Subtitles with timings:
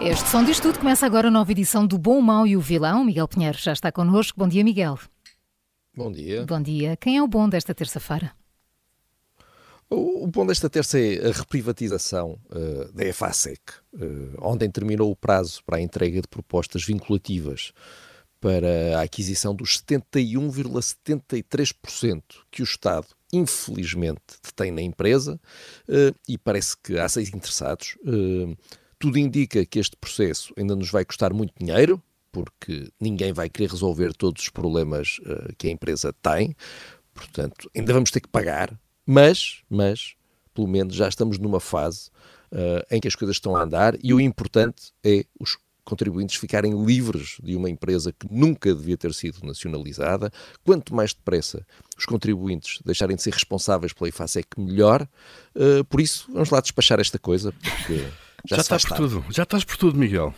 [0.00, 0.78] Este som diz tudo.
[0.78, 3.04] Começa agora a nova edição do Bom, o Mau e o Vilão.
[3.04, 4.38] Miguel Pinheiro já está connosco.
[4.38, 4.96] Bom dia, Miguel.
[5.94, 6.46] Bom dia.
[6.46, 6.96] Bom dia.
[6.96, 8.30] Quem é o bom desta terça-feira?
[9.90, 13.60] O, bom desta terça é a reprivatização uh, da EFASEC.
[13.92, 17.72] Uh, ontem terminou o prazo para a entrega de propostas vinculativas
[18.40, 25.40] para a aquisição dos 71,73% que o Estado, infelizmente, detém na empresa
[25.88, 27.96] uh, e parece que há seis interessados.
[28.02, 28.56] Uh,
[28.98, 33.70] tudo indica que este processo ainda nos vai custar muito dinheiro, porque ninguém vai querer
[33.70, 36.54] resolver todos os problemas uh, que a empresa tem.
[37.14, 40.14] Portanto, ainda vamos ter que pagar, mas, mas
[40.54, 42.10] pelo menos já estamos numa fase
[42.52, 46.84] uh, em que as coisas estão a andar e o importante é os contribuintes ficarem
[46.84, 50.30] livres de uma empresa que nunca devia ter sido nacionalizada.
[50.62, 55.08] Quanto mais depressa os contribuintes deixarem de ser responsáveis pela IFASEC, melhor.
[55.54, 58.04] Uh, por isso, vamos lá despachar esta coisa, porque
[58.48, 60.34] já, já estás por tudo, já estás por tudo, Miguel.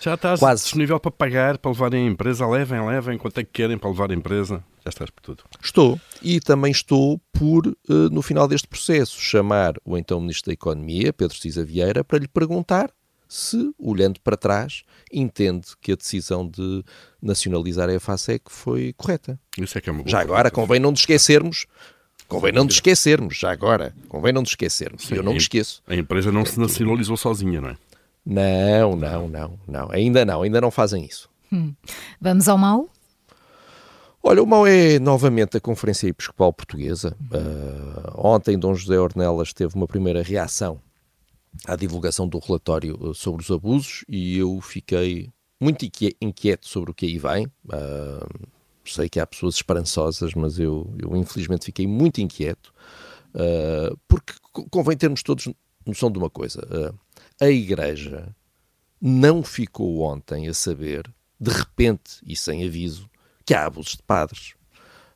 [0.00, 0.64] Já estás Quase.
[0.64, 4.10] disponível para pagar, para levarem a empresa, levem, levem, quanto é que querem para levar
[4.10, 5.44] a empresa, já estás por tudo.
[5.62, 7.76] Estou, e também estou por, uh,
[8.10, 12.26] no final deste processo, chamar o então Ministro da Economia, Pedro Cisa Vieira, para lhe
[12.26, 12.90] perguntar
[13.28, 16.84] se, olhando para trás, entende que a decisão de
[17.22, 19.38] nacionalizar a EFASEC foi correta.
[19.56, 21.66] Isso é que é uma boa Já agora, convém não nos esquecermos
[22.32, 23.94] Convém não nos esquecermos, já agora.
[24.08, 25.06] Convém não nos esquecermos.
[25.06, 25.82] Sim, Eu não me esqueço.
[25.86, 27.76] A empresa não se nacionalizou sozinha, não é?
[28.24, 29.90] Não, não, não, não.
[29.90, 31.28] Ainda não, ainda não fazem isso.
[31.52, 31.74] Hum.
[32.20, 32.88] Vamos ao mal?
[34.22, 37.16] Olha, o mal é novamente a Conferência Episcopal Portuguesa.
[37.22, 40.80] Uh, ontem, Dom José Ornelas teve uma primeira reação
[41.66, 45.28] à divulgação do relatório ah, sobre os abusos e eu fiquei
[45.60, 45.84] muito
[46.20, 47.46] inquieto sobre o que aí vem.
[47.66, 48.48] Uh,
[48.84, 52.72] sei que há pessoas esperançosas, mas eu, eu infelizmente fiquei muito inquieto,
[53.34, 54.32] uh, porque
[54.70, 55.48] convém termos todos
[55.86, 56.98] noção de uma coisa: uh,
[57.40, 58.34] a Igreja
[59.00, 63.10] não ficou ontem a saber, de repente e sem aviso,
[63.44, 64.54] que há abusos de padres.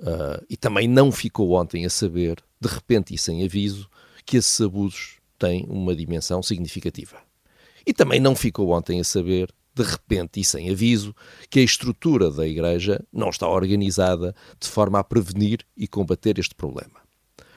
[0.00, 3.88] Uh, e também não ficou ontem a saber, de repente e sem aviso,
[4.24, 7.16] que esses abusos têm uma dimensão significativa.
[7.86, 11.14] E também não ficou ontem a saber de repente e sem aviso,
[11.48, 16.54] que a estrutura da Igreja não está organizada de forma a prevenir e combater este
[16.54, 17.00] problema.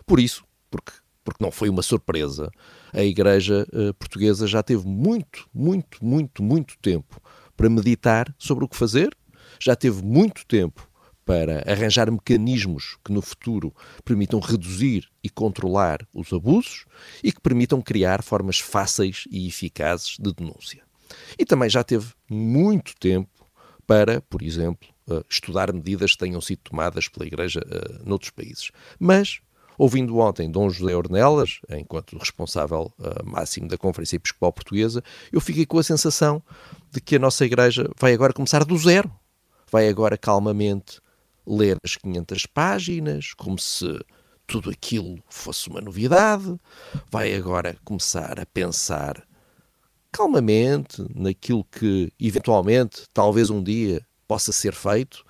[0.05, 0.91] Por isso, porque,
[1.23, 2.51] porque não foi uma surpresa,
[2.93, 7.19] a Igreja uh, portuguesa já teve muito, muito, muito, muito tempo
[7.57, 9.15] para meditar sobre o que fazer,
[9.59, 10.87] já teve muito tempo
[11.25, 13.73] para arranjar mecanismos que no futuro
[14.03, 16.85] permitam reduzir e controlar os abusos
[17.23, 20.83] e que permitam criar formas fáceis e eficazes de denúncia.
[21.37, 23.29] E também já teve muito tempo
[23.85, 28.71] para, por exemplo, eh, estudar medidas que tenham sido tomadas pela Igreja uh, noutros países.
[28.99, 29.41] Mas,
[29.77, 35.65] ouvindo ontem Dom José Ornelas, enquanto responsável uh, máximo da Conferência Episcopal Portuguesa, eu fiquei
[35.65, 36.41] com a sensação
[36.91, 39.11] de que a nossa Igreja vai agora começar do zero.
[39.69, 41.01] Vai agora calmamente
[41.45, 43.99] ler as 500 páginas, como se
[44.45, 46.55] tudo aquilo fosse uma novidade.
[47.09, 49.25] Vai agora começar a pensar
[50.11, 55.23] calmamente naquilo que eventualmente, talvez um dia, possa ser feito,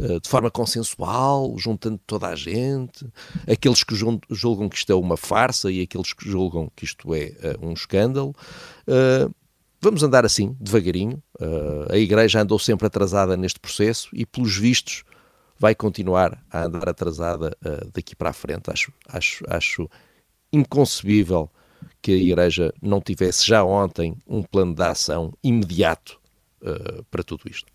[0.00, 3.06] eh, de forma consensual, juntando toda a gente,
[3.50, 7.32] aqueles que julgam que isto é uma farsa e aqueles que julgam que isto é
[7.40, 8.34] eh, um escândalo.
[8.86, 9.28] Eh,
[9.80, 11.22] vamos andar assim, devagarinho.
[11.90, 15.04] A Igreja andou sempre atrasada neste processo e, pelos vistos,
[15.58, 17.56] vai continuar a andar atrasada
[17.92, 18.70] daqui para a frente.
[18.70, 19.90] Acho, acho, acho
[20.52, 21.50] inconcebível
[22.06, 26.20] que a Igreja não tivesse já ontem um plano de ação imediato
[26.62, 27.66] uh, para tudo isto.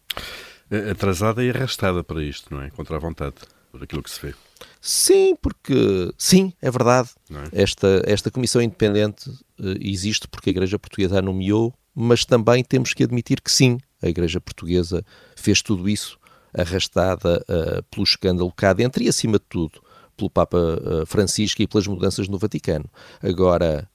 [0.89, 2.69] Atrasada e arrastada para isto, não é?
[2.69, 3.35] Contra a vontade,
[3.69, 4.33] por aquilo que se vê.
[4.79, 7.09] Sim, porque sim, é verdade.
[7.29, 7.61] É?
[7.61, 12.93] Esta, esta comissão independente uh, existe porque a Igreja Portuguesa a nomeou, mas também temos
[12.93, 15.03] que admitir que sim, a Igreja Portuguesa
[15.35, 16.17] fez tudo isso
[16.57, 19.83] arrastada uh, pelo escândalo cá dentro e, acima de tudo,
[20.15, 20.57] pelo Papa
[21.05, 22.85] Francisco e pelas mudanças no Vaticano.
[23.21, 23.89] Agora,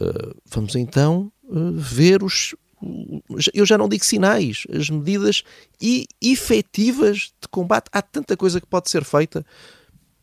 [0.00, 2.54] uh, vamos então uh, ver os.
[3.52, 5.42] Eu já não digo sinais, as medidas
[5.80, 7.90] e efetivas de combate.
[7.92, 9.44] Há tanta coisa que pode ser feita.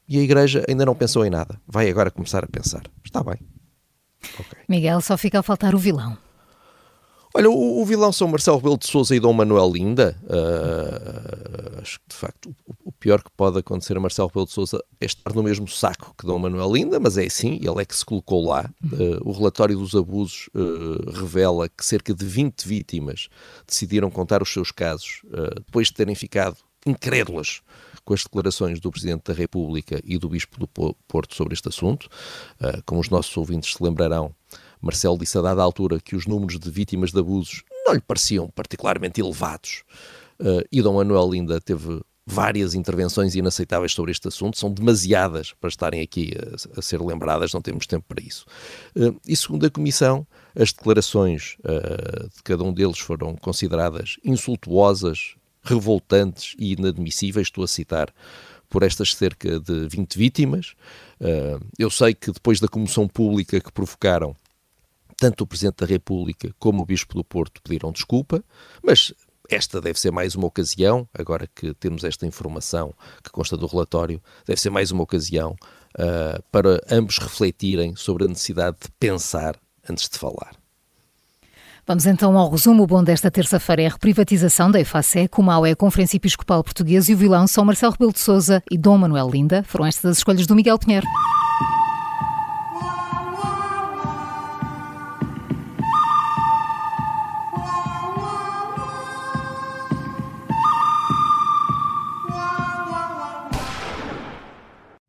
[0.09, 1.59] E a Igreja ainda não pensou em nada.
[1.67, 2.83] Vai agora começar a pensar.
[3.03, 3.37] Está bem.
[4.39, 4.59] Okay.
[4.67, 6.17] Miguel, só fica a faltar o vilão.
[7.33, 10.17] Olha, o, o, vilão são Marcelo Rebelo de Sousa e Dom Manuel Linda.
[10.23, 14.53] Uh, acho que, de facto, o, o, pior que pode acontecer a Marcelo Rebelo de
[14.53, 17.85] Sousa é estar no mesmo saco que Dom Manuel Linda, mas é assim, ele é
[17.85, 18.69] que se colocou lá.
[18.83, 23.27] Uh, o relatório dos abusos uh, revela que cerca de 20 vítimas
[23.67, 25.21] decidiram contar os seus casos
[25.55, 27.61] depois de terem ficado incrédulas
[28.05, 30.67] com as declarações do Presidente da República e do Bispo do
[31.07, 32.07] Porto sobre este assunto.
[32.85, 34.33] como os nossos ouvintes se lembrarão,
[34.81, 38.49] Marcelo disse a dada altura que os números de vítimas de abusos não lhe pareciam
[38.49, 39.83] particularmente elevados.
[40.39, 45.69] Uh, e Dom Manuel ainda teve várias intervenções inaceitáveis sobre este assunto, são demasiadas para
[45.69, 48.45] estarem aqui a, a ser lembradas, não temos tempo para isso.
[48.95, 55.35] Uh, e segundo a Comissão, as declarações uh, de cada um deles foram consideradas insultuosas,
[55.63, 58.13] revoltantes e inadmissíveis, estou a citar,
[58.69, 60.75] por estas cerca de 20 vítimas.
[61.79, 64.35] Eu sei que depois da comoção pública que provocaram,
[65.17, 68.43] tanto o Presidente da República como o Bispo do Porto pediram desculpa,
[68.83, 69.13] mas
[69.49, 72.93] esta deve ser mais uma ocasião, agora que temos esta informação
[73.23, 75.55] que consta do relatório, deve ser mais uma ocasião
[75.97, 79.55] uh, para ambos refletirem sobre a necessidade de pensar
[79.89, 80.55] antes de falar.
[81.85, 82.83] Vamos então ao resumo.
[82.83, 86.61] O bom desta terça-feira é a reprivatização da EFASEC, o mau é a Conferência Episcopal
[86.61, 89.63] Portuguesa e o vilão são Marcelo Rebelo de Sousa e Dom Manuel Linda.
[89.63, 91.07] Foram estas as escolhas do Miguel Pinheiro.